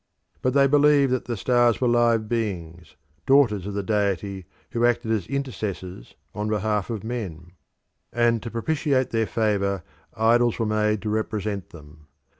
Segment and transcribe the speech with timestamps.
[0.41, 2.95] But they believed that the stars were live beings,
[3.27, 7.51] daughters of the Deity, who acted as intercessors on behalf of men;
[8.11, 9.83] and to propitiate their favour
[10.15, 12.07] idols were made to represent them.